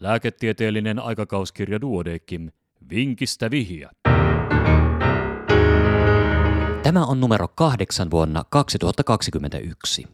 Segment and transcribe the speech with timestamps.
[0.00, 2.50] Lääketieteellinen aikakauskirja Duodekim.
[2.90, 3.90] Vinkistä vihja.
[6.82, 10.06] Tämä on numero kahdeksan vuonna 2021.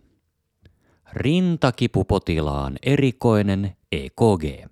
[1.12, 4.70] Rintakipupotilaan erikoinen EKG.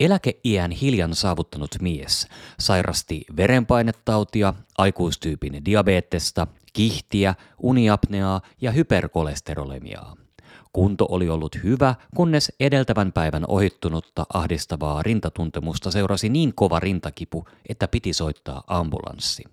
[0.00, 2.28] Eläkeiän hiljan saavuttanut mies
[2.60, 10.21] sairasti verenpainetautia, aikuistyypin diabetesta, kihtiä, uniapneaa ja hyperkolesterolemiaa.
[10.72, 17.88] Kunto oli ollut hyvä, kunnes edeltävän päivän ohittunutta ahdistavaa rintatuntemusta seurasi niin kova rintakipu, että
[17.88, 19.44] piti soittaa ambulanssi.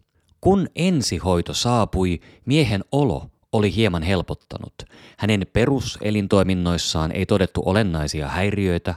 [0.42, 4.74] Kun ensihoito saapui, miehen olo oli hieman helpottanut.
[5.18, 8.96] Hänen peruselintoiminnoissaan ei todettu olennaisia häiriöitä,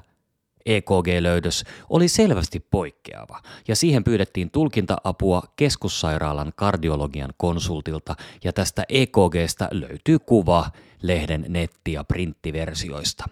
[0.66, 10.18] EKG-löydös oli selvästi poikkeava ja siihen pyydettiin tulkinta-apua keskussairaalan kardiologian konsultilta ja tästä EKGstä löytyy
[10.18, 10.70] kuva
[11.02, 13.24] lehden netti- ja printtiversioista.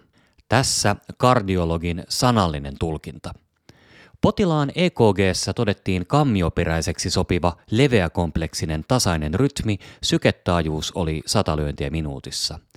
[0.49, 3.33] Tässä kardiologin sanallinen tulkinta.
[4.21, 12.59] Potilaan EKGssä todettiin kammioperäiseksi sopiva leveäkompleksinen tasainen rytmi, syketaajuus oli sata lyöntiä minuutissa–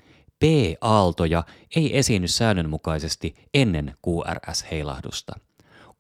[0.45, 1.45] P-aaltoja
[1.77, 5.33] ei esiinny säännönmukaisesti ennen QRS-heilahdusta.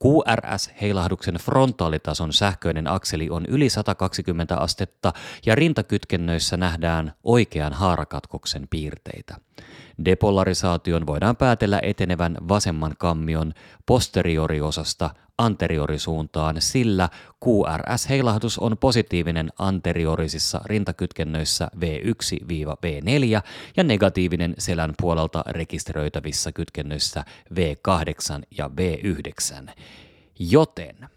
[0.05, 5.13] QRS-heilahduksen frontaalitason sähköinen akseli on yli 120 astetta
[5.47, 9.37] ja rintakytkennöissä nähdään oikean haarakatkoksen piirteitä.
[10.05, 13.53] Depolarisaation voidaan päätellä etenevän vasemman kammion
[13.87, 17.09] posterioriosasta anteriorisuuntaan, sillä
[17.45, 23.43] QRS-heilahdus on positiivinen anteriorisissa rintakytkennöissä V1-V4
[23.77, 29.71] ja negatiivinen selän puolelta rekisteröitävissä kytkennöissä V8 ja V9.
[30.39, 31.09] Joten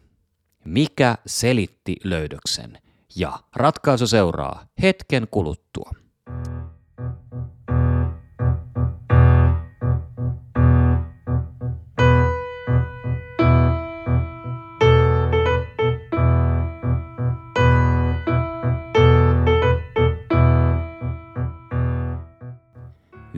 [0.65, 2.77] mikä selitti löydöksen?
[3.15, 5.91] Ja ratkaisu seuraa hetken kuluttua.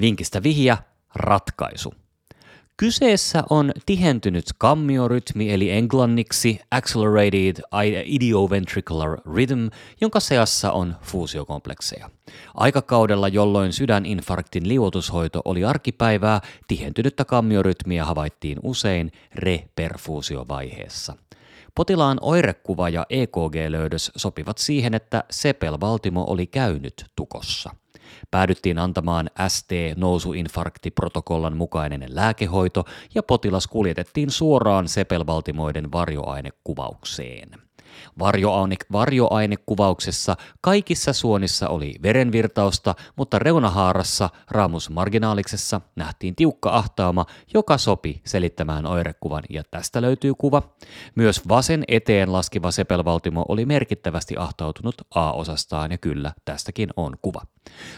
[0.02, 0.78] Vinkistä vihja,
[1.16, 1.94] ratkaisu.
[2.78, 7.56] Kyseessä on tihentynyt kammiorytmi eli englanniksi Accelerated
[8.06, 9.68] Idioventricular Rhythm,
[10.02, 12.10] jonka seassa on fuusiokomplekseja.
[12.54, 21.16] Aikakaudella, jolloin sydäninfarktin liuotushoito oli arkipäivää, tihentynyttä kammiorytmiä havaittiin usein reperfuusiovaiheessa.
[21.76, 27.70] Potilaan oirekuva ja EKG-löydös sopivat siihen, että sepelvaltimo oli käynyt tukossa–
[28.32, 37.50] Päädyttiin antamaan ST-nousuinfarktiprotokollan mukainen lääkehoito ja potilas kuljetettiin suoraan sepelvaltimoiden varjoainekuvaukseen.
[38.20, 48.22] Varjoaine, varjoainekuvauksessa kaikissa suonissa oli verenvirtausta, mutta reunahaarassa, raamus marginaaliksessa, nähtiin tiukka ahtaama, joka sopi
[48.26, 50.62] selittämään oirekuvan, ja tästä löytyy kuva.
[51.16, 57.42] Myös vasen eteen laskiva sepelvaltimo oli merkittävästi ahtautunut A-osastaan, ja kyllä, tästäkin on kuva.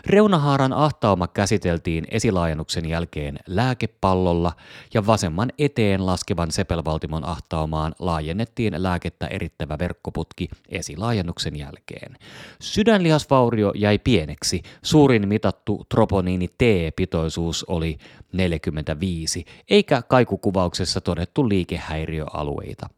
[0.06, 4.52] Reunahaaran ahtauma käsiteltiin esilaajennuksen jälkeen lääkepallolla
[4.94, 12.18] ja vasemman eteen laskevan sepelvaltimon ahtaumaan laajennettiin lääkettä erittävä verkkoputki esilaajennuksen jälkeen.
[12.62, 17.98] Sydänlihasvaurio jäi pieneksi, suurin mitattu troponiini T-pitoisuus oli
[18.34, 22.90] 45, eikä kaikukuvauksessa todettu liikehäiriöalueita.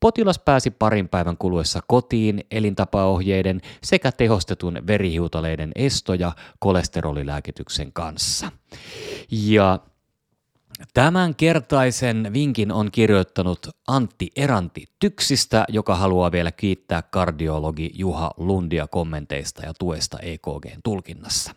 [0.00, 8.52] Potilas pääsi parin päivän kuluessa kotiin elintapaohjeiden sekä tehostetun verihiutaleiden esto- ja kolesterolilääkityksen kanssa.
[9.30, 9.78] Ja
[10.94, 18.86] Tämän kertaisen vinkin on kirjoittanut Antti Eranti Tyksistä, joka haluaa vielä kiittää kardiologi Juha Lundia
[18.86, 21.54] kommenteista ja tuesta EKGn tulkinnassa.